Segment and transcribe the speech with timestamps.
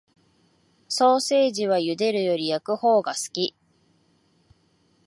[0.87, 3.55] ソーセージは茹でるより焼くほうが好き